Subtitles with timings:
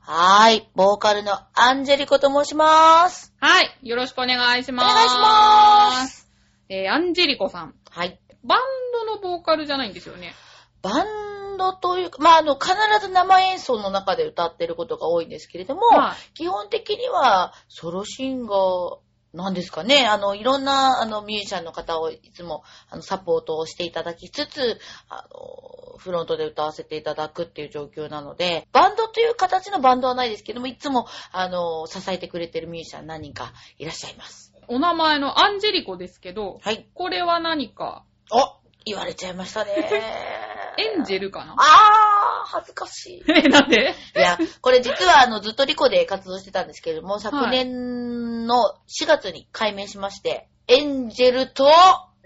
[0.00, 0.68] はーい。
[0.74, 3.32] ボーカルのアンジェリコと申します。
[3.38, 4.94] はい、よろしくお願いしおます。
[4.94, 6.28] 願いします。
[6.68, 7.74] えー、アンジェリコさん。
[7.90, 8.20] はい。
[8.42, 8.60] バン
[8.92, 10.34] ドのボーカルじゃないんですよね。
[10.82, 18.98] バンドというか、まあ、あの、必ず生演奏の中で歌ってることが多いんですけれども、はい基本的にはソロシンガー
[19.32, 20.06] なんですかね。
[20.06, 34.52] あの、いろんな、あの、ミュージシャンの方をいつも、あの、サポートをしていただきつつ、あの、フロントで歌わせていただくっていう状況なので、バンドという形のバンドはないですけども、いつも、あの、支えてくれてるミュージシャン何人かいらっしゃいます。
[34.66, 36.88] お名前のアンジェリコですけど、はい。
[36.94, 39.72] これは何か、お言われちゃいましたね。
[40.78, 41.54] エンジェルかな？
[41.54, 42.09] あー、
[42.46, 43.22] 恥ずかしい。
[43.32, 43.94] え、なんで？
[44.16, 51.68] いや、これ実はあの、ずっとリコで活動してたんですけれども、昨年の4月に改名しまして、エンジェルと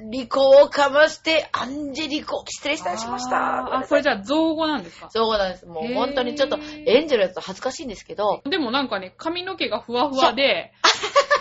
[0.00, 3.77] リコをかまして、アンジェリコ、失礼いたしました。
[3.78, 5.09] あこれじゃあ造語なんですか？
[5.11, 5.67] そうなんです。
[5.67, 10.73] もう本当にちょっと、エンジェルやつ恥ずかしいんですけど、でもなんかね、髪の毛がふわふわで、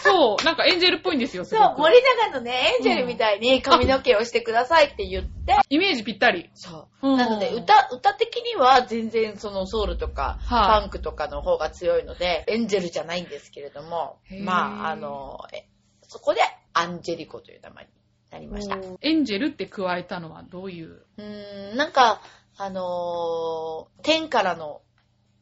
[0.02, 1.76] そう、なんかエンジェルっぽいんですよ、すそう。
[1.80, 1.96] 森
[2.30, 6.52] 永のね、エンジェルみたいに髪の毛をしてくださいって言って、イメージぴったり。
[6.54, 7.10] そう。
[7.10, 15.66] うんなので、歌、歌的には全然そのソウルとか、はいファンクとかの方が強いので、エンジェルじゃないんですけれどもまあ、あの、え
[16.04, 16.42] そこで
[16.74, 17.90] アンジェリコという名前に
[18.34, 18.76] なりました。
[18.76, 21.06] うエンジェルって加えたのはどういう？
[21.18, 22.22] ーん、なんか、
[22.58, 24.82] あのー天からの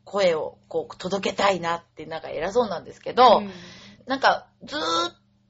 [0.03, 3.51] 声をこう届けたいなってなんか偉そうなんですけど、うん
[4.07, 4.81] なんかずーっ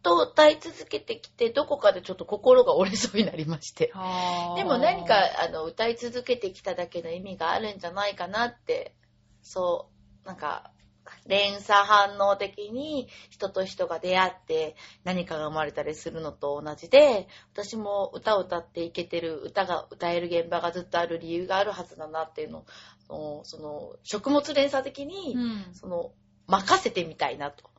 [0.03, 3.93] と歌い続けてきて、どこかでちょっと心が折れそうになりまして。
[4.57, 5.15] でも何か、
[5.45, 8.93] あの、歌い続けてきただけの意味があるんじゃないかなって、
[9.41, 9.89] そ
[10.23, 10.71] う、なんか、
[11.27, 22.65] 連鎖反応的に人と人が出会って何かが生まれたりするのと同じで、私も歌を歌っていけてる、歌が歌える現場がずっとある理由があるはずだなっていうの
[23.09, 25.73] を、その、食物連鎖的に、うん。
[25.73, 26.11] その、
[26.47, 27.69] 任せてみたいなと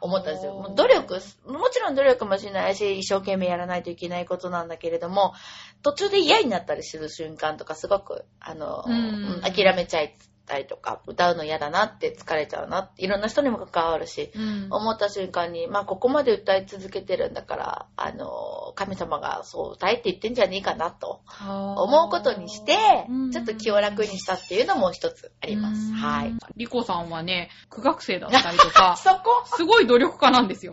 [0.00, 0.72] 思ったんですよ。
[0.76, 1.14] 努力、
[1.46, 5.34] もちろん努力もしないし、一生懸命やらないといけないことなんだけれども、
[5.82, 8.92] 途中で嫌になったりする瞬間とか、すごく、あの、うん。
[8.92, 10.08] うん諦めちゃっ
[10.46, 22.74] たりとか、歌うの嫌だなって疲れちゃうなって、いろんな人にも関わるし、うん思った瞬間に、まあ、ここまで歌い続けてるんだから、あの、神様がそう歌えって言ってんじゃねえかなと思うことにして
[23.08, 25.88] うん、ちょっと気を楽にしたっていうのも一つあります。
[25.88, 26.34] うんはい。。
[26.56, 29.42] リコさんはね、苦学生だったりとか そこ？
[29.46, 30.72] すごい努力家なんですよ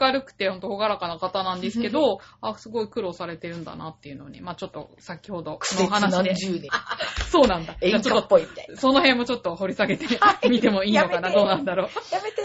[0.00, 6.16] 明るくてほんと朗らかな方なんですけど、あ、すごい苦労されてるんだなっていうのをね、まあちょっと先ほどの話で。
[6.16, 6.68] 何十年。
[7.30, 7.76] そうなんだ。
[8.76, 10.06] その辺もちょっと掘り下げて
[10.48, 12.14] みてもいいのかな、どうなんだろう？
[12.14, 12.42] やめて。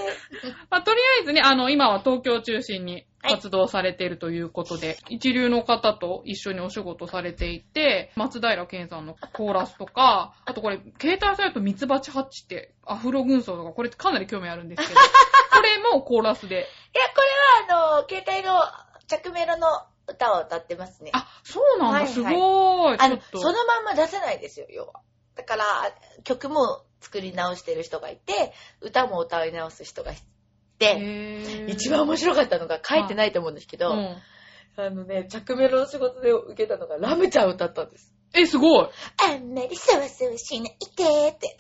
[0.69, 14.99] まあ、とりあえずね、あの、今は東京を中心に活動されているということで、一流の方と一緒にお仕事されていて、松平健さんのコーラスとか、あとこれ、携帯サイトミツバチハッチって、アフロ軍曹とか、これかなり興味あるんですけど、
[15.53, 16.55] これもコーラスで。
[16.55, 16.65] いや、
[17.15, 17.21] こ
[17.69, 18.61] れは、あの、携帯の
[19.07, 19.67] 着メロの
[20.07, 21.11] 歌を歌ってますね。
[21.13, 22.97] あ、そうなんだ、はいはいすごーい。
[22.99, 25.01] あのそのまんま出せないですよ、要は。
[25.35, 25.65] だから、
[26.23, 30.17] 曲も作り直してる人がいて、歌も歌い直す人がい
[30.79, 34.17] て、一番面白かったのが書いてないと思うんですけど、うん。
[34.75, 38.13] あのね、着メロの仕事で受けたのがラムちゃん歌ったんです。
[38.35, 38.89] え、すごい。
[39.29, 41.47] あんまりそわそわしないでって。
[41.47, 41.55] へ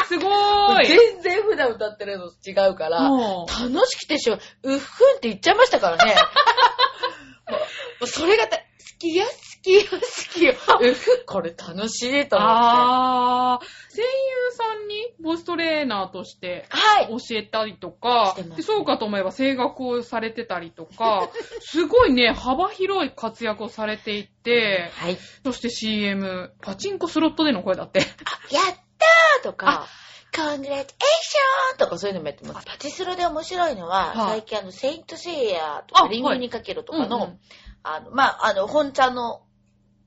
[0.00, 0.86] ー、すごーい。
[0.86, 6.14] 全然普段歌ってるのと違うから、楽しくてしょ、うっふんって言っちゃいましたからね。
[8.06, 8.62] それがた、好
[8.98, 9.30] きよ、好
[9.68, 9.98] きよ、好
[10.32, 10.54] きよ。
[10.80, 12.54] うっふん、これ楽しいと思って。
[12.56, 14.08] あー、声優
[14.52, 17.08] さんにボイストレーナーとしてはい。
[17.08, 21.28] 教えたりとかしてます、でそうかと思えば声楽をされてたりとか、
[21.60, 25.18] すごいね、幅広い活躍をされていて、はい。
[25.44, 28.00] そして CM、パチンコスロットでの声だって。
[28.00, 28.08] やっ
[28.64, 29.86] たーとか、
[30.34, 32.66] コングラチュエーションとかそういうのもやってます。
[32.66, 37.40] パチスロで面白いのは、はい最近あの、セイントセイヤとか、あリンゴにかけるとかの、うんうん
[37.82, 39.42] あの、まあ、あの、本ちゃんの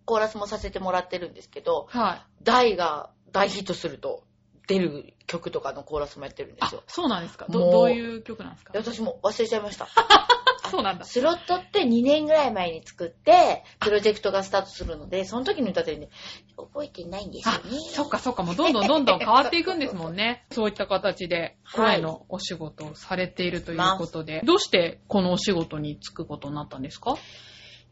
[0.05, 2.21] コーラスもさせてもらってるんですけど、はい。
[2.43, 4.23] 大が大ヒットすると
[4.67, 7.45] 出る曲とかのコーラスもやってるんであすよ。、そうなんですか？
[7.49, 8.73] ど、どういう曲なんですか？
[8.73, 9.85] で私も忘れちゃいました。
[9.85, 10.27] あ
[10.71, 11.03] そうなんだ。
[11.03, 16.09] スロットって2年ぐらい前に作って、プロジェクトがスタートするので、その時に歌で、
[16.55, 20.45] 覚えてないんですよあね。、そっかそっか、もうどんどんどんどん変わっていくんですもんね。
[20.53, 27.15] そういった形ではい声のお仕事をされているということで、どうしてこのお仕事に就くことになったんですか？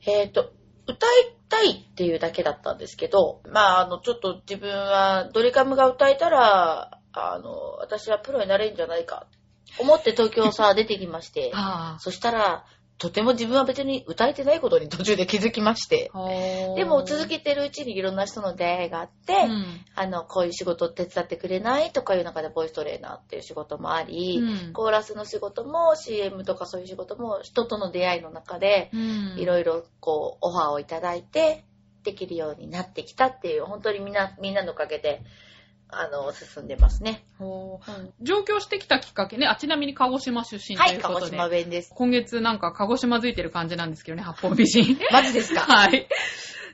[0.06, 0.54] えっ、と、
[0.90, 9.28] 歌いたいっていうだけだったんですけど、まあ、あの、ちょっと自分はドリカムが歌えたら、あの、私はプロになれるんじゃないか、
[9.80, 12.66] 思って東京さ、出てきまして、あそしたら、
[13.00, 16.28] とても自分は別に歌えてないことに途中で気づきまして、あ。
[16.76, 19.66] でも続けてるうちにいろんな人の出会いがあって、うん。
[19.96, 24.74] あの、こういう仕事を手伝ってくれないとかいう中でボイストレーナーっていう仕事もあり、うん。
[24.74, 29.40] コーラスの仕事も CM とかそういう仕事も人との出会いの中で、うん。
[29.40, 31.64] いろいろこうオファーをいただいて
[32.04, 35.22] できるようになってきたっていう、本当にみんな、みんなのおかげで、
[35.92, 37.24] あの、進んでますね。
[37.40, 41.32] ほううん上京してきたきっかけね、あ、ちなみに鹿児島出身とはいい、鹿児うことで。
[41.38, 41.92] 島弁です。
[41.96, 44.98] 今月なんか鹿児島づいてる感じなんですけどね、八方美人。
[45.12, 45.62] マジですか？
[45.72, 46.08] はい。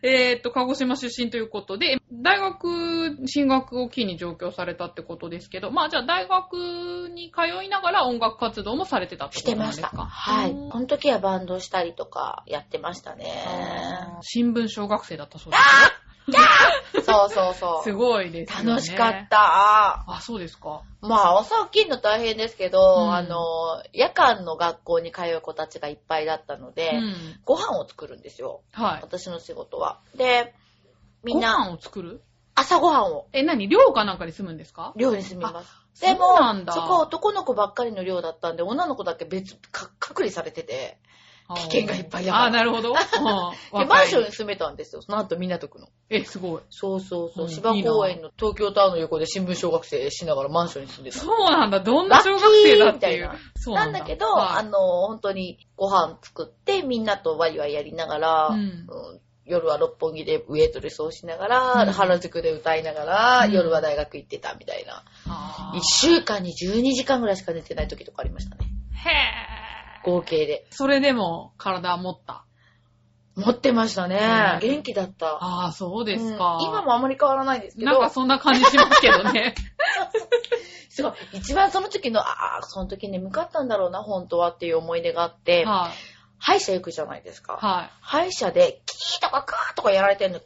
[0.03, 9.83] えーっと、鹿児島出身ということで、大学進学を機に上京されたってことですけど、まあじゃあ大学に通いながら音楽活動もされてたってしことてますした。
[9.83, 10.51] なんでかはい。
[10.51, 13.33] うんこの時はバンドしたりとかやってましたね。
[14.21, 15.63] 新聞小学生だったそうです
[17.05, 17.83] そうそうそね。
[17.83, 17.95] すう。
[17.97, 18.69] ごいですよね。
[18.71, 20.05] 楽しかった。
[20.07, 20.81] あ、そうですか。
[21.01, 27.39] まあ、朝起きるの大変ですけど、うんあの、夜間の学校に通う子たちがいっぱいだったので、うん。
[27.45, 28.61] ご飯を作るんですよ。
[28.71, 28.99] はい。
[29.01, 29.99] 私の仕事は。
[30.15, 30.53] で、
[31.23, 32.21] みんごな、飯を作る？
[32.55, 33.67] 朝ご飯をえ、何？
[33.67, 34.93] 寮かなんかに住むんですか？
[34.95, 36.01] 寮に住みます。
[36.01, 36.37] でも、
[36.71, 40.97] そこは男の子ばっかりの寮だったんで、女の子だけ別、か隔離されてて、
[41.53, 42.89] 危険がいっぱいだからあー、なるほど。
[42.93, 42.95] うん
[43.79, 45.01] で、マンションに住めたんですよ。
[45.07, 45.89] なんと港区の。
[46.09, 46.61] え、すごい。
[46.69, 47.45] そうそうそう。
[47.45, 51.19] うん芝公園の東京タワーの横で新聞小学生しながらマンションに住んでた。
[51.19, 51.79] そうなんだ。
[51.81, 53.35] どんな小学生だっていうラッキーみたいな。
[53.55, 65.03] そうなんだけど、はいあの、本当にご飯作って、みんなとワイワイやりながら、うんうん夜は六本木でウェイトレスをしながら、うん原宿で歌いながら、うん夜は大学行ってたみたいな。
[65.75, 68.65] 一週間に12時間ぐらいしか寝てない時とかありましたね。
[69.05, 69.64] へー。
[70.05, 70.65] 合計で。
[70.69, 72.45] それでも体持った。
[73.35, 74.19] 持ってましたね。
[74.61, 75.37] うん元気だった。
[75.41, 76.57] ああ、そうですか。
[76.57, 79.55] うん今もあまり変わらないですけど、なんかそんな感じしますけどね。
[80.89, 85.91] すごい、一番その時の、ああ、その時眠かったんだろうな、本当はっていう思い出があって、はい。
[86.37, 87.57] 歯医者行くじゃないですか。
[87.57, 87.89] はい。
[87.99, 90.39] 歯医者で、キーとかカーとかやられてるの、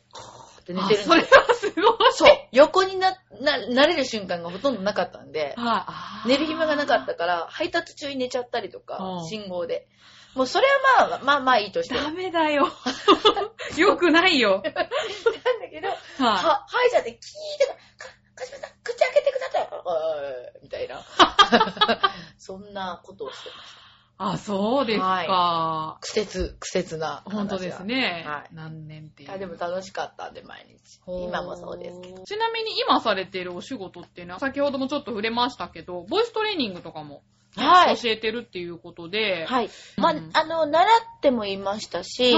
[0.69, 1.21] って寝てるんあそれ。
[1.21, 1.83] はすごい。
[2.11, 2.37] そう。
[2.51, 3.11] 横にな、
[3.41, 6.29] な、慣れる瞬間がほとんどなかったんで、はい。
[6.29, 9.87] 寝る暇がなかったから、配達中に寝ちゃったりとかう、ん信号で。
[10.35, 10.67] もうそれ
[10.97, 11.95] はまあ、まあまあいいとして。
[11.95, 12.69] ダメだよ。
[13.77, 14.61] よくないよ。
[14.63, 14.81] なんだ
[15.71, 15.95] けど、は
[16.31, 19.69] は歯医者でキーとか、か、かしめさん、口開けてください
[20.61, 21.03] みたいな。
[22.37, 23.88] そんなことをしてました。
[24.19, 24.33] い。
[24.33, 25.05] あ、そうですか。
[25.05, 27.23] は苦節、苦節な。
[27.25, 28.23] 本当ですね。
[28.27, 29.31] はい何年っていう。
[29.31, 30.99] あでも楽しかったんで、毎日。
[31.07, 32.23] 今もそうですけど。
[32.23, 37.21] ちなみに今されているお仕事っていうのは、先ほどもちょっと触れましたけど、ボイストレーニングとかも
[37.55, 37.97] はい。
[37.97, 39.69] 教えてるっていうことで、はい。
[39.97, 42.35] まあうん、あの、習ってもいましたし、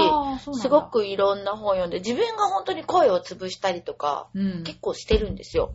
[0.54, 5.74] すごくいろんな本読んで、自分が本当に声を潰したりとか、うん、結構してるんですよ。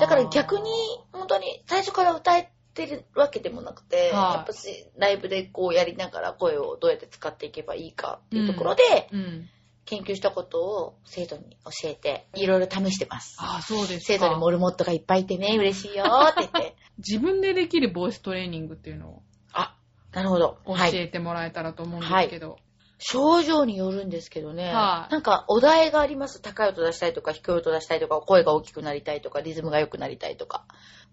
[0.00, 0.70] だから逆に、
[1.12, 8.82] 本当に最初から歌えてるわけでもなくて、はいやっぱし、ライブでこうやりながら声をどうやって使っていけばいいかっていうところで、
[9.12, 9.48] うん。
[9.84, 13.36] 研究したことを生徒に教えて、いろいろ試してます。
[13.40, 14.12] ああ、そうですか。
[14.14, 16.76] 生徒にモルモットがいっぱいいてね、嬉しいよって言って。
[16.98, 19.76] 自分でできるボイストレーニングっていうのをあ、
[20.12, 20.58] なるほど。
[20.66, 20.96] 教はい。
[20.96, 22.58] えてもらえたらと思うんですけど。
[23.04, 24.72] 症状によるんですけどね。
[24.72, 26.40] はいなんか、お題があります。
[26.40, 30.66] 高い音出したいとか、低い音出したいとか、声が大きくなりたいとか、リズムが良くなりたいとか。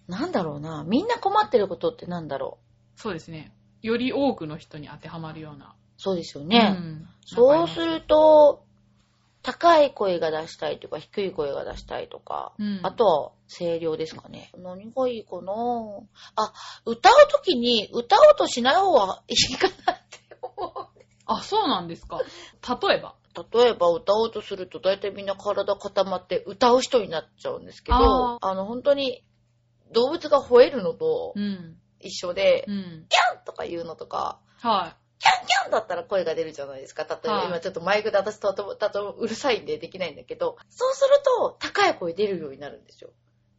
[0.10, 0.84] なんだろうな。
[0.88, 2.58] みんな困ってることってなんだろ
[2.98, 3.00] う。
[3.00, 3.54] そうですね。
[3.84, 5.76] より多くの人に当てはまるような。
[5.98, 6.76] そうですよね。
[6.78, 8.64] うんそうすると、
[9.44, 14.52] 高い声が出したいとか、低い声が出したいとか、うんあとは声量ですかね。
[14.58, 15.54] 何がいいかな
[16.36, 16.54] あ、
[16.86, 20.88] 歌うときに歌おうとしない方がいいかなって思う。
[21.28, 22.20] あ、そうなんですか。
[22.82, 23.14] 例えば。
[23.54, 29.24] 例えば歌おうとすると大体みんな体固まって歌う人になっちゃうんですけど、ああの本当に
[29.92, 31.78] 動物が吠えるのとうん。
[32.00, 33.06] 一緒で、うん。
[33.10, 37.04] キャンとか言うのとか、はキャンキャンだったら声が出るじゃないですか。
[37.04, 43.12] 例えば、はい今ちょっとマイクで私ととととうるさいんでできないんだけど、そうすると高い声出るようになるんですよ。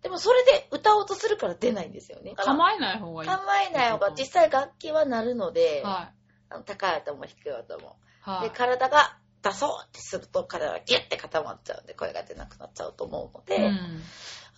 [0.03, 2.31] でもそれで歌おうとするから出ないんですよね。
[2.31, 2.35] い。
[2.35, 3.29] 構えない方がいい。
[3.29, 6.13] 構えない方が実際楽器は鳴るので、は
[6.49, 7.97] あの高い音も低い音も。
[8.27, 8.31] い。
[8.31, 8.51] はで、い。
[8.51, 14.03] 体が出そうってすると体がギュッて固まっちゃうんで声が出なくなっちゃうと思うので、うん。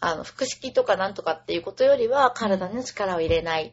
[0.03, 3.73] あの、腹式とかなんとかっていうことよりは体の力を入れない。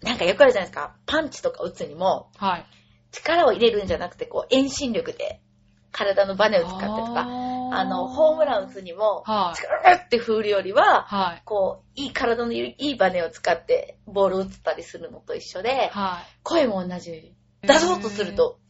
[0.00, 0.94] なんかよくあるじゃないですか。
[1.06, 2.66] パンチとか打つにも、はい。
[3.10, 5.40] 力を入れるんじゃなくて、こう、遠心力で
[5.90, 9.58] 体のバネを使ってとか、あの、ホームラン打つにも、はい。
[9.58, 11.42] 力って振るよりは、はい。
[11.44, 16.38] こう、いい体のいいバネを使ってボールを打ったりするのと一緒で、はい。
[16.44, 17.34] 声も同じ。
[17.62, 18.60] 出そうとすると、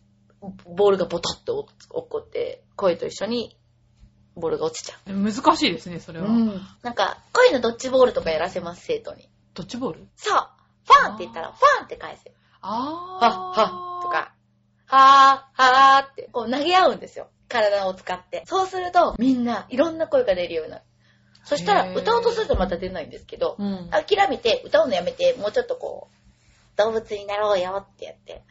[0.64, 3.58] ボールがボトッと落っこって、声と一緒に
[4.36, 5.42] ボールが落ちちゃえー。
[5.42, 6.24] 難しいですね、それう。
[6.24, 6.28] は。
[6.82, 9.28] なんか、声のドッジボールとかやらせます、生徒に。
[9.54, 10.08] ドッジボール？
[10.16, 10.48] そう。
[10.86, 12.32] ファンって言ったら、ファンって返せ。
[12.60, 13.30] あはー。
[13.30, 14.08] っ、はっ、と。
[14.08, 14.34] か、
[14.86, 17.28] はー、はーって、こう投げ合うんですよ。
[17.48, 18.42] 体を使って。
[18.46, 20.84] そうすると、みんないろんな声が出るようになる。
[21.44, 23.90] そしたら、歌おうとするとまた出ないんですけど、うん。
[23.90, 28.42] 諦めて、歌うのやめて、もうちょっとこう、動物になろうよってやって、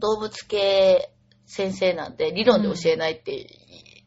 [0.00, 1.10] 動物系
[1.46, 3.32] 先生なんで、理論で教えないって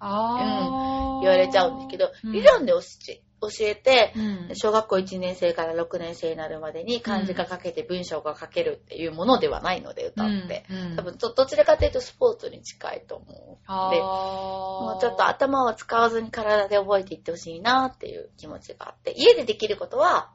[0.06, 1.22] あー。
[1.22, 4.56] 言われちゃうんですけど、うん理論で教え教えて、うん。
[4.56, 10.66] 小学校1年生から6年生になるまでに漢字が書けて文章が書けるっていうものではないので、歌って。
[10.70, 13.58] うんうん多分ど、どちらかというとスポーツに近いと思う。
[13.68, 13.92] あー。
[13.92, 20.32] でもうちょっと頭は使わずに体で覚えていってほしいなっていう気持ちがあって、家でできることは、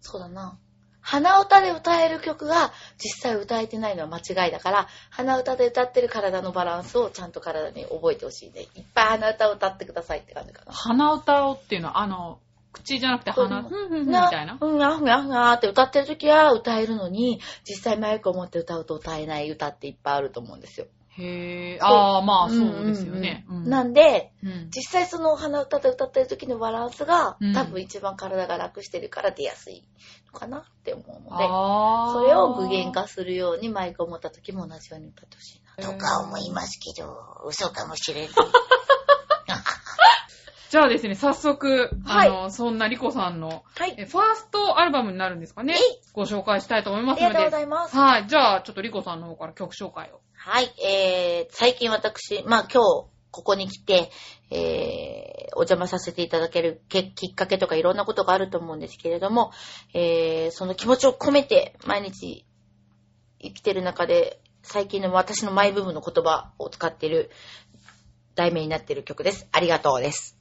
[0.00, 0.58] そうだな。
[1.02, 10.72] 鼻歌で歌える曲が実際歌えてないのは間違いだから、鼻歌で歌ってる体のバランスをちゃんと体に覚えてほしいんで、いっぱい鼻歌を歌ってくださいって感じかな。
[10.72, 12.38] 鼻歌をっていうのは、あの、
[12.72, 14.56] 口じゃなくて鼻、ふんふんみたいな。
[14.60, 20.86] うん、あふんあふんあって歌ってる時は歌えるのに、実際マイクを持って歌うと歌えない歌っていっぱいあると思うんですよ。
[21.18, 21.78] へー。
[21.78, 23.44] そうあー、まあ、そうですよね。
[23.48, 29.84] うんうんうんうんなんで、うん実際その鼻歌で歌ってる時のバランスが、うん多分一番体が楽してるから出やすい
[30.32, 31.44] のかなって思うので。
[32.12, 35.92] それを具現化するようにマイクを持った時も同じように歌ってほしいな。
[35.92, 37.16] とか思いますけど、
[37.46, 38.30] 嘘かもしれない。
[40.72, 43.94] じゃあですね、早速、はいあの、そんなリコさんの、はい。
[43.98, 45.76] えファーストアルバムになるんですかね？
[46.14, 47.60] ご紹介したいと思いますのでありがとうござ。
[47.60, 47.94] います。
[47.94, 48.26] はい。
[48.26, 50.22] じゃあ、ちょっとリコさんの方から曲紹介を。
[50.32, 50.72] はい。
[50.82, 54.10] えー、最近私、まあ今日、ここに来て、
[54.50, 59.52] えー、お邪魔させていただけるけきっかけとかいろんなことがあると思うんですけれども、
[59.92, 62.46] えー、その気持ちを込めて毎日
[63.42, 67.30] 生きてる中で、最近の私のマイブームの言葉を使っている
[68.36, 69.46] 題名になっている曲です。
[69.52, 70.38] ありがとうです。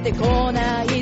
[0.00, 0.97] てこない。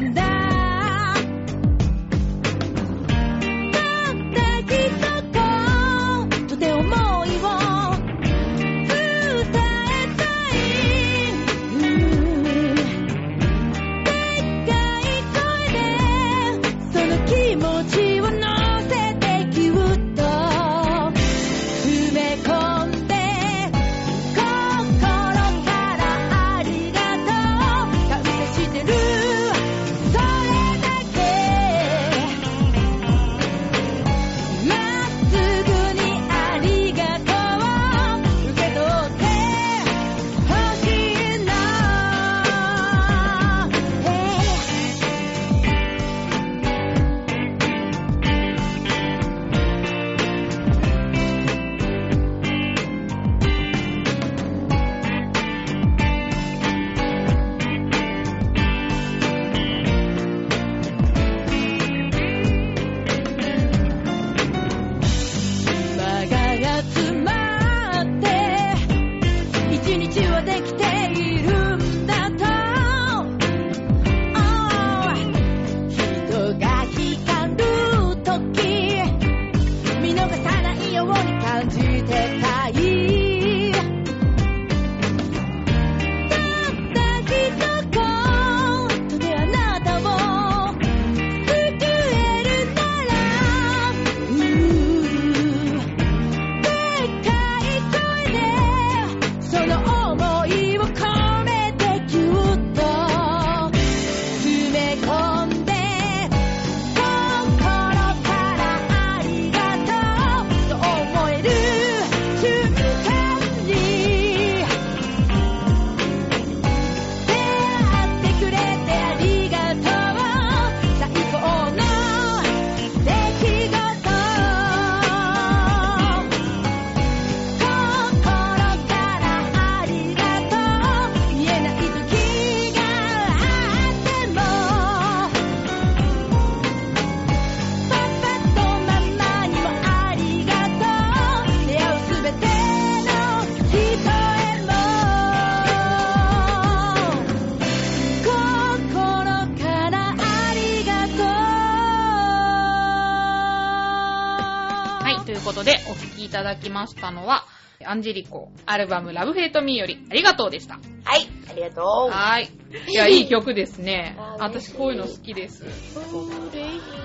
[156.57, 157.45] だきましたのは、
[157.85, 160.75] アンジェリコ、アルバムラブヘイトミーよりありがとうでした。
[161.05, 162.11] はい、ありがとう。
[162.11, 162.49] はーい。
[162.91, 164.37] いや、いい曲ですねあ。
[164.41, 165.65] 私こういうの好きです。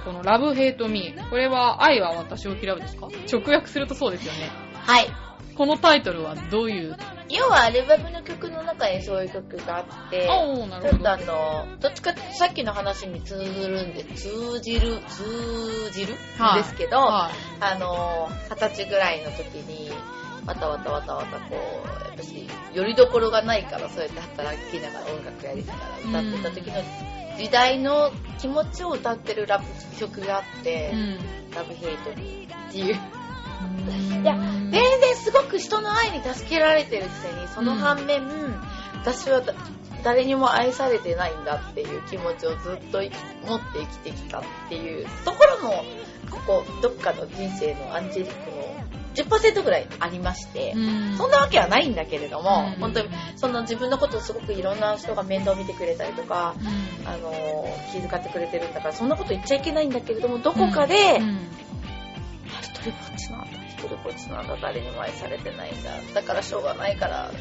[0.06, 1.30] このラブヘイトミー。
[1.30, 3.08] これは愛は私を嫌うですか？
[3.32, 4.50] 直訳するとそうですよね。
[4.74, 5.08] はい。
[5.58, 6.96] このタイトルはどういう
[7.32, 11.18] 要はアルバムの曲の中にそういう曲があって、ちょっとあ。
[11.18, 16.14] の、どっちかってさっきの話に通ずるんで、通じる、通じる？
[16.14, 17.34] んはいですけど、はい。
[17.62, 19.92] あの、二十歳ぐらいの時に、
[20.46, 26.84] わたわたわたわたこう、私、よりどころがないから、そうやって働きながら音楽やりながら歌ってた時の
[27.38, 29.66] 時代の気持ちを歌ってるラブ
[29.98, 31.18] 曲があって、うん。
[31.56, 32.96] ラブヘイトにっていう。
[32.96, 34.36] いいや
[35.16, 38.22] すごく人の愛に助けられてるくせに、その反面、
[39.02, 39.54] 私はだ
[40.04, 45.84] 誰にも愛されてないんだっていう気持ちをずっと持って生きてきたっていうところも、
[46.30, 48.72] ここ、どっかの人生のアンジェリックの
[49.14, 51.18] 10%ぐらいありまして、うん。
[51.18, 52.80] そんなわけはないんだけれども、うん。
[52.80, 57.08] 本当にその自分のことをすごくいろんな人が面倒見てくれたりとか、うん。
[57.08, 60.96] あの気遣ってくれてるんだから、そんなこと言っちゃいけないんだけれども、どこかで、
[62.62, 63.46] 一人ぼっちな
[63.88, 65.92] んだ一人ぼっちなんだ誰にも愛されてないんだ。
[66.14, 67.32] だからしょうがないから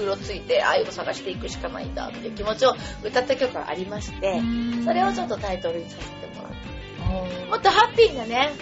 [0.00, 2.74] うろついて愛を探していくしかないんだっていう気持ちを
[3.04, 4.40] 歌った曲がありまして
[4.84, 7.50] それをちょっとタイトルにさせてもらって。
[7.50, 8.52] もっとハッピーなね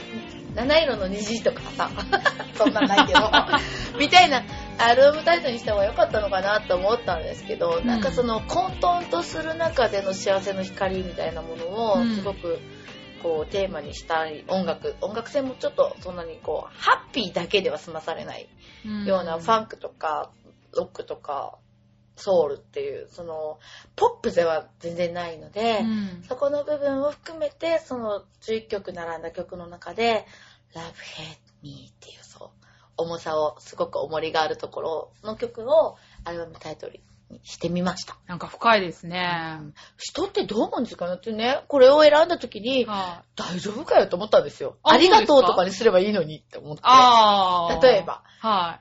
[0.55, 1.91] 七色の虹とかさ。
[2.57, 3.31] そんなんないけど
[3.99, 4.43] みたいな
[4.79, 7.87] アルバムタイトルにした方が良かったのかなと思ったんですけど、うん。
[7.87, 12.17] なんかその混沌とする中での幸せの光みたいなものをうん。
[12.17, 12.59] すごく
[13.23, 18.49] こうテーマにしたい音楽音楽性もちょっとそんなにこうハッピーだけでは済まされない
[19.07, 20.31] ようなファンクとか
[20.77, 21.59] ロックとか
[22.17, 23.59] ソウルっていうその
[23.97, 26.23] ポップでは全然ないので、うん。
[26.29, 30.27] そこの部分を含めてその11曲並んだ曲の中で
[30.75, 32.51] 「Love Hate Me」っていうそう
[32.97, 37.01] 重さをすごく重りがあるところの曲をアルバムタイトルに
[37.43, 38.17] してみました。
[38.27, 39.61] なんか深いですね。
[39.97, 44.77] 人ってどう思うんですかねってね、これを選んだ時に、は大丈夫かよと思ったんですよ。
[44.83, 46.83] あありがとそうとかにすればいいのにって思って。
[46.85, 47.81] ああ。
[47.83, 48.03] 例え。
[48.03, 48.81] ば、は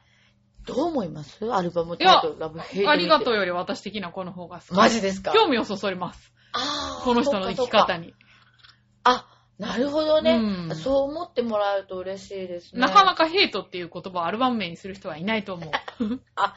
[0.65, 1.45] どう思います？
[1.51, 2.85] アルバムタイトル、ラブヘイい。
[2.85, 3.37] トありがとうう。
[3.37, 4.73] より私的なこの方が好き。
[4.73, 5.31] マジですか？
[5.31, 6.31] 興味をそそります。
[6.53, 8.13] あーこの人の生き方に。
[9.03, 9.25] あ、
[9.57, 12.81] なるほどね、うんそう思ってもらえると嬉しいですね。
[12.81, 15.71] なかなかヘイトっていう言葉をアルバム名にする人はいないと思う。
[15.97, 16.55] そっか。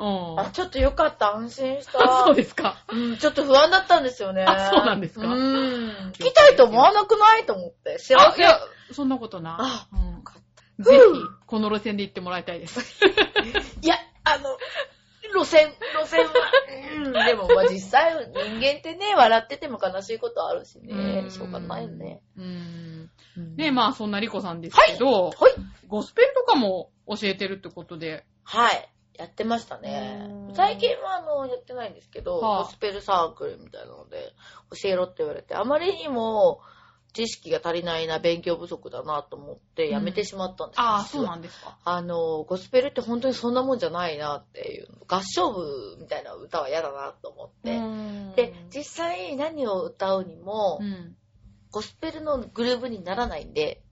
[0.00, 0.40] うん。
[0.40, 1.34] あ、ちょっとよかった。
[1.34, 2.02] 安心した。
[2.02, 2.82] あそうですか。
[2.88, 4.44] うん、ちょっと不安だったんですよね。
[4.44, 6.12] あそうなんですかうん。
[6.12, 7.98] 来たいと思わなくないと思って。
[7.98, 8.42] 幸あ、いせ。
[8.42, 8.58] や、
[8.92, 9.88] そんなことなあ。
[9.92, 10.06] うん
[10.78, 12.80] ぜひうん、この路線で行ってもらいたいです。
[13.82, 14.58] いや、あの、
[15.34, 16.32] 路線、路線は、
[16.96, 22.20] うん、でも、まあ実際、人間ってね、笑ってても悲しいことあるしね、しょうがないよね。
[22.36, 23.10] うん。
[23.36, 25.32] うんねまあそんなリコさんですけど、はい。
[25.88, 28.88] ゴスペルとかも教えてるってことで、はい。
[29.18, 30.52] やってましたねう。
[30.52, 34.32] ん最近は、あの、やってないんですけど、はあゴスペルサークルみたいなので、
[34.82, 36.60] 教えろって言われて、あまりにも、
[37.12, 41.78] 知識が足りないな、勉強不足だなと思って、やめてしまったんですよああ、実はそうなんですか。
[41.82, 47.50] あの、ゴスペルって本当にそんなもんじゃないなっていう、合唱部みたいな歌は嫌だなと思っ
[48.34, 48.42] て。
[48.50, 51.16] で、実際何を歌うにも、うん。
[51.70, 53.82] ゴスペルのグルーブにならないんで、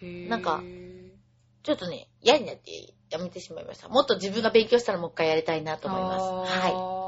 [0.00, 0.62] なんか
[1.62, 2.70] ちょっとね、嫌になって
[3.10, 3.88] やめてしまいました。
[3.88, 6.52] もっと自分が勉強したらもう一回やりたいなと思います。
[6.52, 6.98] ははい。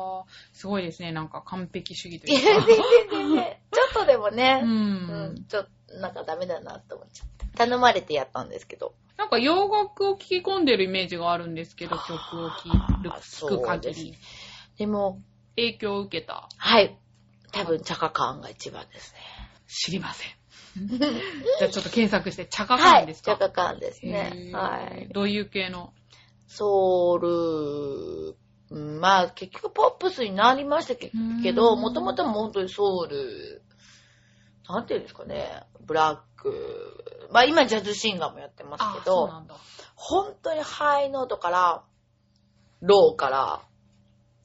[0.53, 2.35] すごいですね、なんか完璧主義とい。
[2.35, 2.51] いいうか。
[2.51, 3.57] や、全然全然。
[3.73, 4.67] ちょっとでもねう、。
[4.67, 7.47] うんん、ちょっと、なんかダメだなって思っちゃって。
[7.57, 8.95] 頼まれてやったんですけど。
[9.17, 14.19] なんか洋楽を聴き込んでるイメージがあるんですけど、曲を聴く限りで。
[14.79, 15.21] でも、
[15.57, 16.49] 影響を受けた。
[16.57, 16.97] はい。
[17.53, 19.21] 多分、チャカカーンが一番ですね。
[19.67, 20.40] 知りません。
[21.59, 23.01] じゃあちょっと検索して、チャカはい。
[23.01, 24.33] カンですか、チャカカーンですへね。
[24.35, 25.09] ーはい。
[25.13, 25.93] どういう系の？
[26.47, 28.37] ソウル、
[28.71, 31.13] うんまあ結局ポップスになりましたけ
[31.43, 33.63] けど、うんもともとも本当にソウル、
[34.69, 39.29] なんていうんですかね、ブラック、まあ今ジャズシンガーもやってますあけど。
[39.97, 41.85] 本当にハイノートから、
[42.81, 43.61] ローから、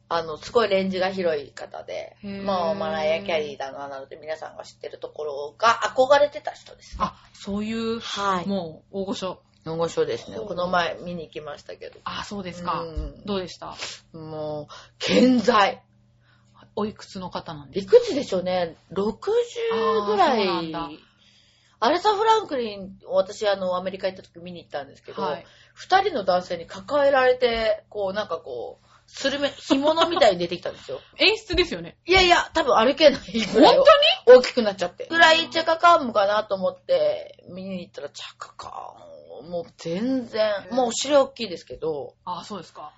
[0.07, 6.95] あの、すごいレンジが広い方でまあマライア・キャリーだな、なので皆さんが知ってるところが憧れてた人です。
[6.99, 8.47] あ、そういう、はい。
[8.47, 9.41] もう、大御所。
[9.65, 10.37] 大御所ですね。
[10.37, 11.99] この前見に行きましたけど。
[12.03, 12.81] あ、そうですか。
[12.83, 13.75] うんどうでした？
[14.13, 15.81] もう、健在。
[16.75, 20.69] おいくつの方なんですいくつでしょうね ?60 ぐらい。
[21.79, 25.45] アレサ・フランクリン、私、あの、アメリカ行った時見に行ったんですけど、はい。
[25.73, 30.99] 二人の男性に抱えられて、こう、なんかこう、スルメ、干物みたいに出てきたんですよ。
[31.17, 31.97] 演出ですよね。
[32.05, 33.85] いやいや、多分歩けないぐらい本
[34.37, 35.07] 大きくなっちゃって。
[35.09, 38.95] ぐらいチャカカンムかなと思って、見に行ったらチャカカ
[39.43, 42.93] ン、もう全然、もうお尻大きいですけど、ああ、そうですか。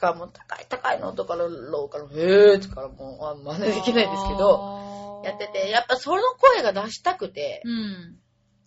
[0.00, 8.18] がもう高い高いのとからローから、へーとからもうあ真似できないですけど、どやってて、やっぱその声が出したくて、うん。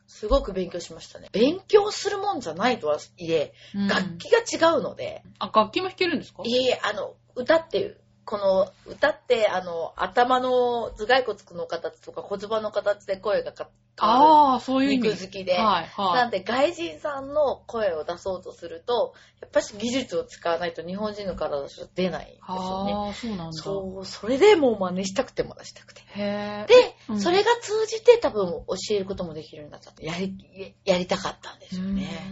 [0.09, 1.29] すごく勉強しましたね。
[1.31, 3.87] 勉強するもんじゃないとはいえ、うん。
[3.87, 6.41] 楽器が違うので、あ、楽器も弾けるんですか？
[6.43, 7.95] いえいえ、あの、歌って、
[8.29, 13.67] この、歌って、あの、頭の頭蓋骨の形とか骨盤の形で声がか
[13.99, 14.89] 変わああ、そういう。
[15.01, 15.53] 肉好きで。
[15.53, 16.13] はい、はい。
[16.13, 22.93] なんで、外人さんの声を出そうとすると、やっぱり技術を使わないと日本人の体じゃ出ないんですよね。
[22.93, 23.51] ああ、そうなんだ。
[23.53, 26.01] そう、それでもう真似したくて真似したくて。
[26.01, 26.65] へえ。
[26.67, 26.75] で、
[27.09, 30.03] うんそれが通じて多分教えることもできるようになったと。
[30.03, 32.31] やり、やりたかったんですよね。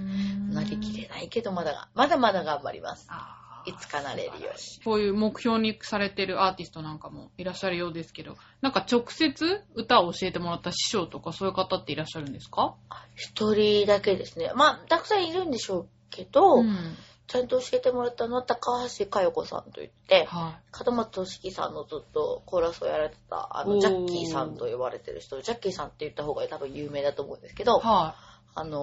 [0.52, 3.08] なりきれないけど、まだ、まだまだ頑張ります。
[3.10, 4.84] あーいつかなれるように。
[4.84, 12.76] こういう目標にされてるアーティストなんかもいらっしゃるようですけど、なんか直接歌を教えてもらった師匠とかそういう方っていらっしゃるんですか？
[13.16, 14.52] 一人だけですね。
[14.56, 16.96] まあ、たくさんいるんでしょうけど、ん。
[17.28, 27.66] ちゃんと教えてもらったのは高橋佳代子さんといって、は門松俊樹さんのずっとコーラスをやられてた、あの、ジャッキーさんと呼ばれてる人、ジャッキーさんって言った方が多分有名だと思うんですけい。
[27.66, 28.16] ど、は
[28.56, 28.80] あの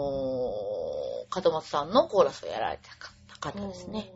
[1.31, 2.83] ー、門松さんのコーラスをやられて
[3.41, 4.13] た方ですね。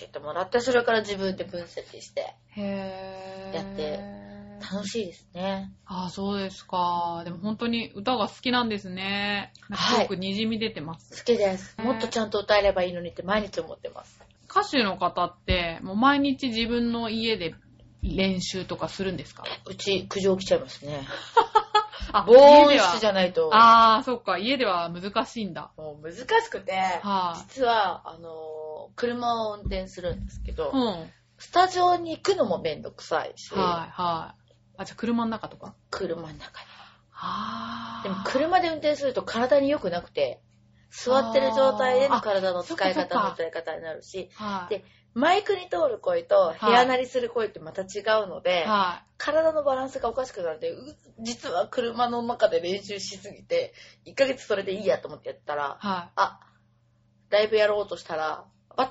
[0.00, 2.60] 教えてもらって、それから自分で分析して、い。
[2.60, 3.98] へーやって
[4.60, 5.72] 楽しいですね。
[5.86, 7.22] ああ、そうですか。
[7.24, 9.52] でも本当に歌が好きなんですね。
[9.68, 11.16] なんかすごく滲み出てます。
[11.16, 11.76] 好きです。
[11.78, 14.20] もっとちゃんと歌えればいいのにって毎日思ってます。
[14.50, 17.54] 歌手の方って、もう毎日自分の家で
[18.02, 19.44] 練習とかするんですか？
[19.66, 21.06] うち、苦情来ちゃいますね。
[22.12, 24.38] あ防音家では室じゃないと、ああ、そっか。
[24.38, 25.70] 家では難しいんだ。
[25.76, 28.58] もう難しくて、はい、実は、あのー
[28.96, 30.84] 車を運転するんですけど、うん。
[30.86, 33.62] はい、スタジオに行くのもめんどくさいし、はい。
[34.78, 35.74] あ、じゃあ車の中とか？
[35.90, 36.42] 車の中に。
[37.12, 38.02] ああ。
[38.02, 40.40] でも車で運転すると体に良くなくて、
[40.90, 44.74] 座ってる状態での体の使い方の使い方になるし、はい。
[44.74, 44.84] で
[45.18, 53.74] マイクに通る声と部屋鳴りする声ってまた違うので、は体のバランスがおかしくなるので、う実は車の中で練習しすぎて、
[54.06, 56.40] 1ヶ月それでいいやと思ってやったらい。、はあ、
[57.30, 58.44] ライブやろうとしたら、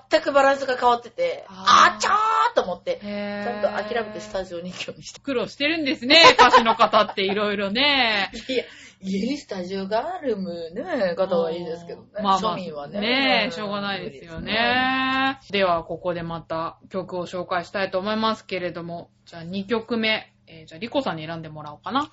[0.10, 5.22] 全くバランスが変わってて、あーあちゃーと思ってちゃんと諦めてスタジオに行くようにして。
[5.22, 8.30] 苦労してるんですね、 歌手の方っていろいろね。
[8.50, 8.66] いや、
[9.00, 12.08] 家にスタジオがあるむね、方はいいですけどね。
[12.22, 13.00] まあまあ、庶民はね。
[13.00, 14.42] ねえ、んしょうがないですよ。
[14.42, 15.40] ね。
[15.52, 22.10] では、ここでまた曲を紹介したいと思いますけれども、じゃあ2曲目、えーじゃあリコさんに選んでもらおうかな。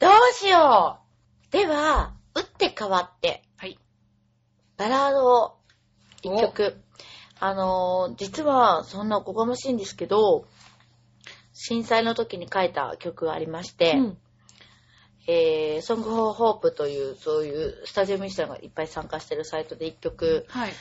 [0.00, 1.00] どうしよ
[1.48, 3.78] うでは、打って変わって、はい。
[4.76, 5.57] バラードを
[6.22, 6.80] 一曲。
[7.40, 10.46] あのー、実はそんなおこがましいんですけど、
[11.52, 14.18] 震災の時に書いた曲がありまして、うん
[15.28, 20.72] えー、ソングフォーホープという、そういうスタジオミュージシャンがいっぱい参加してるサイトで一曲はい。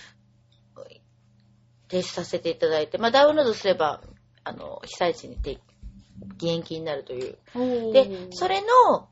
[1.90, 4.02] 提出させていただいて、まあ、ダウンロードすれば、
[4.44, 5.60] あの、被災地にて、
[6.42, 7.38] 義援金になるという。
[7.94, 9.08] で、それの、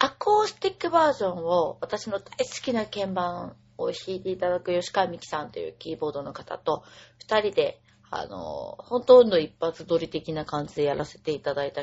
[0.00, 6.84] アコースティックバージョンを、私の大好きな鍵盤を弾いていただく吉川美希さんというキーボードの方と、
[7.18, 11.82] 二人で、あの、ほとんど一発撮り的な感じでやらせていただいた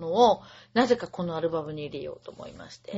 [0.00, 0.42] のを、
[0.74, 2.94] なぜかこのアルバムに入れようと思いまして。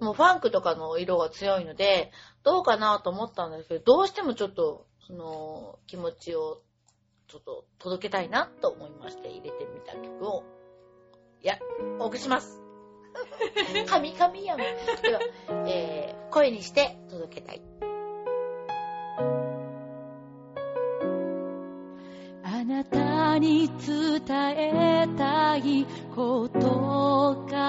[0.00, 6.60] もうファンクとかの色が強いので、どうかなと思ったんですけど、どうしてもちょっと、その、気持ちを、
[7.28, 10.44] ちょっと届けたいなと思いまして、入れてみた曲を、
[11.42, 11.58] いや、
[11.98, 12.63] お送りします。
[13.86, 14.58] 神々やん。
[14.58, 15.20] では、
[15.66, 17.62] えー、声にして届けたい。
[22.42, 24.22] あなたに伝
[24.56, 27.63] えたいことが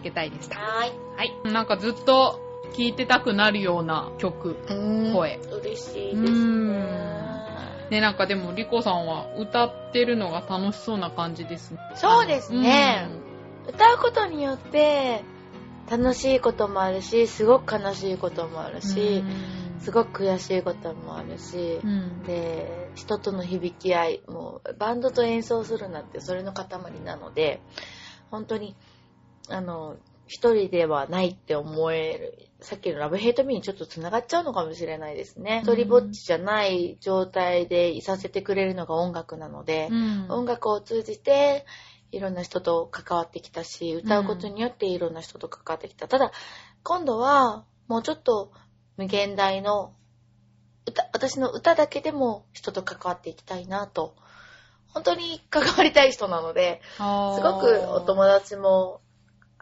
[0.00, 0.58] 届けたいでした。
[0.58, 0.92] はーい。
[1.16, 1.52] はい。
[1.52, 2.40] なんかずっと
[2.72, 4.56] 聴いてたくなるような曲。
[5.12, 11.80] 声嬉しいですうねなんかでも、リコさんは歌ってるのが楽しそうな感じですね。
[11.94, 13.08] そうですね。
[13.66, 15.24] 歌うことによって、
[15.90, 19.24] 楽しいこともあるし、すごく悲しいこともあるし、
[19.80, 22.22] すごく悔しいこともあるしう、ん。
[22.22, 26.68] で、人との響き合い、もう、バンドと演奏するなんてそれの塊
[27.04, 27.60] なので、
[28.30, 28.76] 本当に、
[29.50, 32.48] あの、一人ではないって思える。
[32.60, 35.62] さっきのラブヘイトミーにちょっと繋がっちゃうのかもしれないですね。
[35.66, 41.66] うん一人ぼっちじゃない状態でいさせてくれるのが音楽なので、うん音楽を通じて
[42.12, 46.06] いろんな人と関わってきたし、歌うことによっていろんな人と関わってきた。
[46.06, 46.32] ただ、
[46.82, 48.52] 今度はもうちょっと
[48.96, 49.94] 無限大の
[50.86, 54.14] 歌、私の歌だけでも人と関わっていきたいなと。
[54.92, 59.00] 本当に関わりたい人なので、すごくお友達も、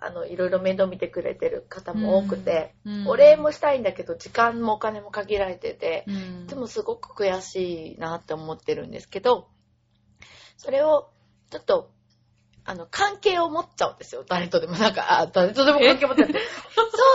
[0.01, 9.49] あの、いろいろ面倒見てくれてる方も多くて、うんお礼もしたいんだけど、時間もお金も限られてて、うんでもすごく悔しいなって思ってるんですけど、
[10.57, 11.11] それを、
[11.51, 11.91] ちょっと、
[12.65, 14.25] あの、関係を持っちゃうんですよ。
[14.29, 14.75] 誰とでも。
[14.75, 16.35] なんか、あ、誰とでも関係持っちゃって。
[16.35, 16.41] そ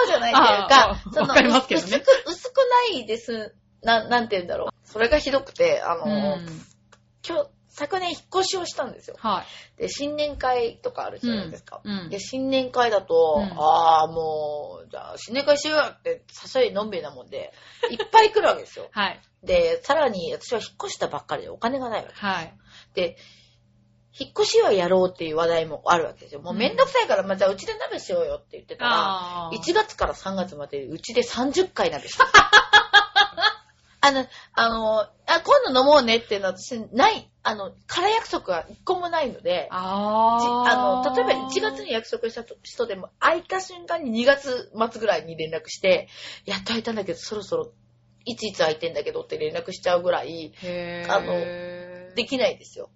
[0.05, 1.75] うじゃないというあかあ、その、ね薄く、
[2.27, 2.57] 薄く
[2.91, 3.55] ないです。
[3.81, 4.69] な、なんて言うんだろう。
[4.83, 6.45] それがひどくて、あの、うん
[7.25, 9.15] 今日、昨年引っ越しをしたんですよ。
[9.17, 9.43] は
[9.77, 9.81] い。
[9.81, 11.81] で、新年会とかあるじゃないですか。
[11.83, 16.23] うんで、新年会だと、うんああ、もう、じゃあ、新年会しようよって、
[16.55, 17.51] 誘いのんべいなもんで、
[17.89, 18.89] いっぱい来るわけですよ。
[18.91, 19.19] はい。
[19.41, 22.13] で、さらに、私は引っ越したばっかりでお金がないわけ。
[22.15, 22.53] はい。
[22.93, 23.17] で、
[24.17, 26.41] 引っ越しはやろうっていう話題もあるわけですよ。
[26.41, 32.27] もうめんどくさいから、まあ、じゃあうちで鍋しようよって言ってたら、あー1月から3月までうちで30回鍋した。
[34.05, 35.09] あの、あの、あ、
[35.43, 46.07] 今度飲もうねっていうのは私、ない、あの、空約束は一個もないので、じああの、例えば1月に約束した人でも、空いた瞬間に2月末ぐらいに連絡して、
[46.45, 47.73] やっと空いたんだけど、そろそろ、
[48.25, 50.53] いついつ空いてんだけどって連絡しちゃうぐらい、
[51.09, 51.33] あの
[52.15, 52.89] できないですよ。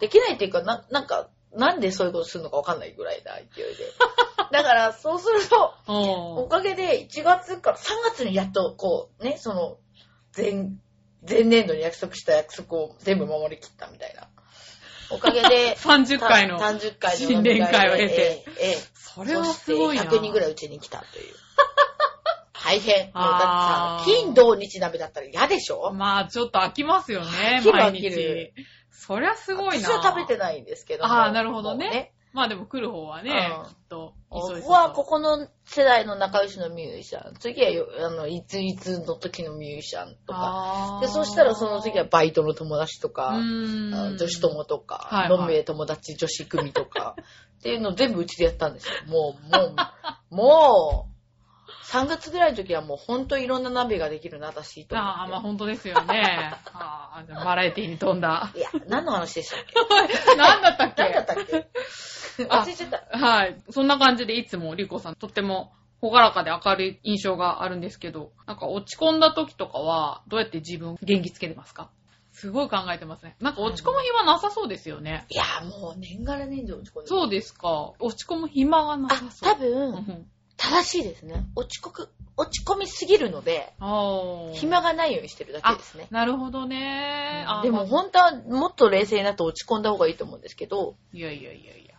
[0.00, 3.84] できないっていうか、な、なんか、なんでそういうことするのかわかんないぐらいな勢いで。
[4.50, 9.78] だから、そうすると、おかげで1月から3月にやっと、こう、ね、その、
[10.36, 10.70] 前、
[11.28, 14.28] 前年度に約束した約束を全部守り切ったみたいな。
[15.10, 16.58] おかげで、 30回の。
[16.58, 20.02] 30回の新年会を経てええええそれはすごいな。
[20.02, 21.34] そして100人ぐらいうちに来たという。
[22.52, 23.06] 大変。
[23.06, 28.52] もうだってさ金、土、日鍋だったら嫌でしょまあ、ちょっと飽きますよね毎日。
[28.90, 29.88] そりゃすごいな。
[29.88, 31.12] 私は食べてないんですけども。
[31.12, 32.13] あーなるほどね。
[32.34, 37.34] まあでも来る方はねうん、きっと、こ急いこはここの世代の仲良しのミュージシャン。
[37.38, 40.38] 次はよ、あの、いついつの時のミュージシャンとか。
[40.40, 47.14] あーで、そしたらその次はバイトの友達とか、うあーん女子友とか、はいはい飲め友達女子組とか、
[47.60, 48.94] っていうのを全部うちでやったんですよ。
[49.06, 49.76] もう、もう、
[50.34, 51.14] もう、
[51.86, 55.10] 3月ぐらいの時はもうほんといろんな鍋ができるな、私、と思って。
[55.20, 56.52] ああ、まあ本当ですよね。
[56.74, 58.50] ああ、じゃあバラエティに飛んだ。
[58.56, 60.36] いや、何の話でしたっけ？
[60.36, 61.02] 何だったっけ？
[61.02, 61.68] 何だったっけ？
[62.48, 63.18] 忘れちゃった。
[63.18, 63.56] はい。
[63.70, 71.90] そんな感じでいつもリコさんとってもほがらかで明るい印象があるんですけど、なんか落ち込んだ時とかはどうやって自分を元気つけてますか？
[72.32, 73.36] すごい考えてますね。
[73.40, 75.24] なんか落ち込む暇なさそうですよね。
[75.28, 75.44] いや、
[75.80, 77.92] もう年がら年中落ち込んでるそうですか。
[78.00, 79.52] 落ち込む暇がなあさ、そう。
[79.52, 80.26] 多分、分。
[80.56, 81.44] 正しいですね。
[81.54, 83.72] 落ちこく、落ち込みすぎるので、
[84.54, 86.08] 暇がないようにしてるだけですね。
[86.10, 87.46] なるほどね。
[87.62, 91.93] でも本当はもっと冷静になって落ち込んだ方がいいと思うんですけど、いやいやいやいや。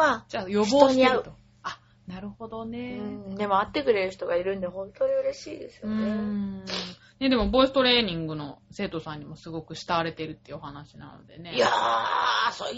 [0.00, 1.32] まあ、じゃあ予防してると。
[1.62, 2.96] あ、なるほどうね。
[2.96, 6.12] ん、でも会ってくれる人がいるんで本当に嬉しいですうーよね。
[6.12, 6.64] ん。
[7.20, 11.54] ね、でも、ボイストレーニングの生徒さんにもすごく慕われてるっていうお話なのでね。
[11.54, 12.70] いやー、それ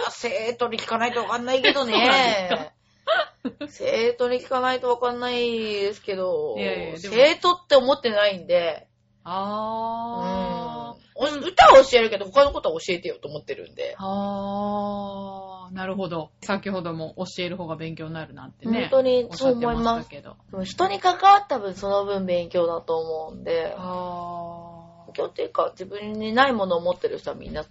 [0.00, 2.72] は生徒に聞かないとわかんないけどね。
[3.68, 8.86] 生徒に聞かないとわかんないですけど、いやいや生徒って思ってないんで、
[9.24, 14.02] あうん、お歌は教えるけど他のことは教えてよと思ってるんでー。。
[14.02, 15.41] あー。
[15.72, 16.30] なるほど。
[16.42, 18.82] 先ほども教える方が勉強になるなんてね。
[18.82, 20.36] 本当にそう思いますけど。
[20.64, 27.64] 人に関わった分その分勉強だと思うんで、あ勉強っていうか自分にないものを持ってる人はみんな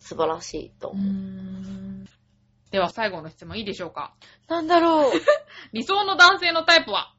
[0.00, 1.06] 素晴らしいと思う。
[1.06, 2.04] ん。
[2.72, 4.14] では、最後の質問いいでしょうか？
[4.48, 5.12] なんだろう。
[5.72, 7.14] 理想の男性のタイプは？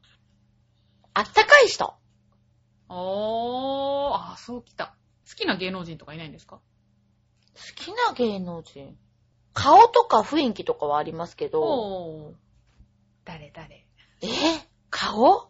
[1.14, 1.94] あったかい人。
[2.90, 4.14] おー。
[4.14, 4.94] あー、そうきた。
[5.26, 6.56] 好きな芸能人とかいないんですか？
[6.56, 6.62] 好
[7.74, 8.98] きな芸能人。
[9.58, 12.34] 顔とか雰囲気とかはありますけど、おー。
[13.24, 13.86] 誰誰？
[14.20, 14.28] え？
[14.90, 15.48] 顔？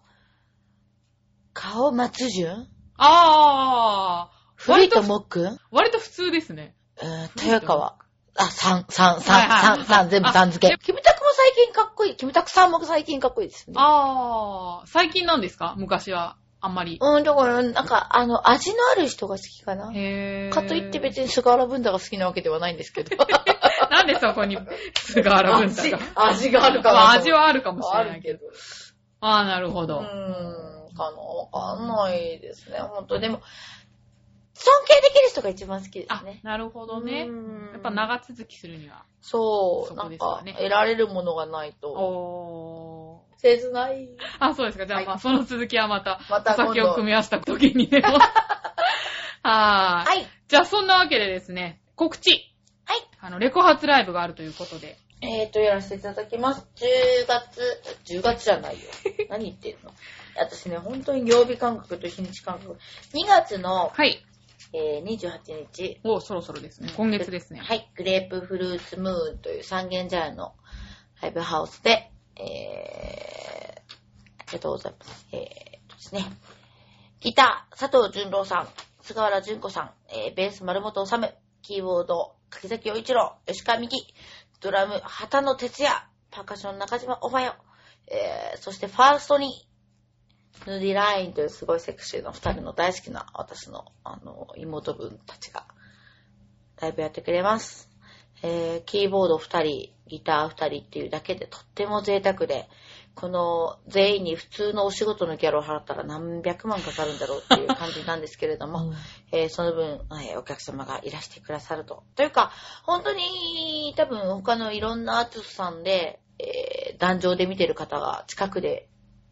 [1.52, 2.68] 顔松潤？
[2.96, 4.36] あー。
[4.56, 6.76] 古割と田もっくん割と普通ですね。
[7.02, 7.98] うん、豊川。
[8.36, 10.84] あ、三、三、はい三、はい三、三、全部さん付あけ。
[10.84, 12.16] キムタクも最近かっこいい。
[12.16, 13.74] キムタクさんも最近かっこいいですね。
[13.76, 14.88] あー。
[14.88, 15.74] 最近なんですか？
[15.76, 16.36] 昔は。
[16.60, 16.98] あんまり。
[17.00, 19.92] うん、だから、なんか、あの、味のある人が好きかな。
[19.92, 20.54] へー。
[20.54, 23.14] かといって別に菅原文太が好きなわけではないんですけど。
[24.12, 24.58] なんでそこに
[24.94, 25.98] 菅原文太味が。
[26.16, 28.40] 味があるかなまあ味はあるかもしれないけど。
[28.40, 28.52] ど。
[29.20, 30.00] ああ、なるほうど。
[30.00, 33.18] ーん、かなわかんないですね、ほんと。
[33.18, 33.42] でも、
[34.54, 36.40] 尊敬できる人が一番好きですあね、。
[36.42, 37.32] なるほどねう。
[37.32, 39.04] んやっぱ長続きするには。
[39.20, 41.90] そう、そですよね得られるものがないと。
[41.90, 43.40] おー。
[43.40, 44.08] 切ない。
[44.38, 44.86] あ、そうですか。
[44.86, 48.00] じゃあ、はいまあ、その続きはまた、またお酒を組み合わせた時にね。
[49.42, 50.16] はーい。
[50.18, 50.26] はい。
[50.48, 52.55] じゃあ、そんなわけでですね、告知。
[53.26, 53.30] はい。
[53.30, 54.98] あの、レコ発ライブがあるということで。
[55.20, 56.66] えーと、やらせていただきます。
[56.76, 57.60] 10月、
[58.04, 58.80] 10月じゃないよ。
[59.30, 59.92] 何言ってんの？
[60.38, 62.78] 私ね、本当に曜日感覚と日にち感覚。
[63.14, 64.22] 2月の、はい。
[64.72, 66.92] えー28日、おそろそろですね。
[66.96, 67.60] 今月ですね。
[67.60, 70.54] はい、グレープフルーツムーンという三軒茶屋の
[71.22, 73.80] ライブハウスで、えー、
[74.40, 75.26] ありがとうございます。
[75.32, 76.26] えーとですね、
[77.20, 78.68] ギター、佐藤淳郎さん、
[79.02, 81.12] 菅原淳子さん、えーベース、丸本治、
[81.62, 84.14] キーボード、柿崎陽一郎、吉川美希、
[84.60, 85.94] ドラム、畑野哲也、
[86.30, 87.54] パーカッション、中島おばよ、
[88.08, 89.68] えー、そしてファーストに、
[90.66, 95.66] ヌディラインというすごいセクシーな二人の大好きな私の、あの、妹分たちが、
[96.80, 97.90] ライブやってくれます。
[98.42, 102.68] えー、キーボード2人、ギター2人っていうだけでとっても贅沢で、
[103.16, 108.92] この全員に普通のお仕事のギャラを払ったら何百万かかるんだろうっていう感じなんですけれども、
[109.32, 112.02] えーその分、えーお客様がいらしてくださると。
[112.14, 112.52] というか、
[112.84, 118.86] 本当に多分他のいろんなアーティストさんで、えー壇上で見てる方が近くで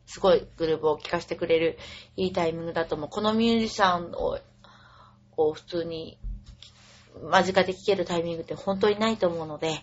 [0.06, 1.78] すごいグループを聴かせてくれる
[2.16, 3.08] いいタイミングだと思う。
[3.10, 4.38] このミュージシャンを
[5.36, 6.18] こう普通に
[7.22, 9.82] 間近で聴けるタイミングって本当にないと思うので、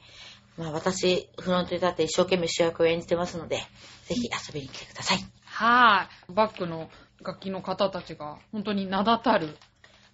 [0.57, 3.57] まあ私、フロントに立って一生懸命主役を演じてますので、
[4.05, 5.19] ぜひ遊びに来てください。
[5.45, 6.35] はーい。
[6.35, 6.89] バックの
[7.23, 9.57] 楽器の方たちが、本当に名だたる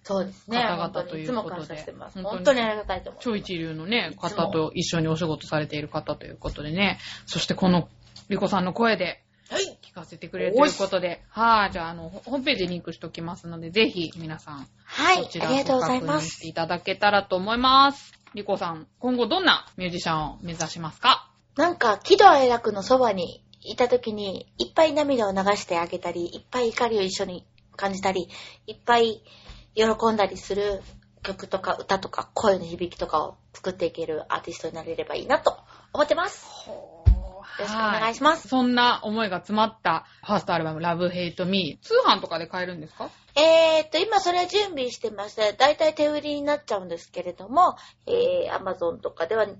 [0.04, 0.58] そうですね。
[0.58, 2.22] 方々というにいつもことで感謝してます。
[2.22, 6.98] 本当にありがたいと思い超一流のね、方と一緒にお仕事されている方ということでね。
[7.26, 7.88] そしてこの、
[8.28, 9.66] リコさんの声でます。
[9.66, 9.78] はい。
[9.82, 15.24] 聞かせてくれるということで、はい、じゃあ、あの、ホホームページにリンクしておきますので、ぜひ皆さん、はい。
[15.24, 16.40] こちらありがとうございご確認します。
[16.40, 18.17] ていただけたらと思います。
[18.34, 21.30] リコさん、今後どんなミュージシャンを目指しますか？
[21.56, 28.28] なんか、喜怒哀楽のそばにいた時に、いっぱい涙を流してあげたり、いっぱい怒りを一緒に感じたり、
[28.66, 29.22] いっぱい
[29.74, 30.82] 喜んだりする
[31.22, 35.56] 曲とか歌とか声の響きとかを作っていけるアーティストになれればいいなと
[35.92, 36.46] 思ってます。
[37.58, 38.48] よろしくお願いします。
[38.48, 41.78] そんな思いが詰まったファーストアルバム、Love Hate Me。
[41.82, 43.10] 通販とかで買えるんですか？
[43.36, 49.54] えーっと、今それ準備してまして、だいたい手売りになっちゃうんですけれども、えー、Amazon とかでは、えー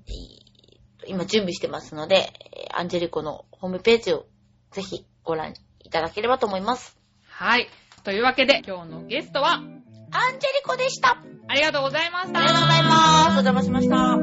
[1.07, 2.17] 今準備してますので、
[2.55, 4.27] えーアンジェリコのホームページを
[4.73, 6.99] ぜひご覧いただければと思います。
[7.29, 7.69] はい。
[8.05, 11.11] というわけで、今日のゲストは、アンジェリコでした。
[11.11, 12.41] あありがとうございました。
[12.41, 13.29] りがとうございます。
[13.31, 14.19] お邪魔しました。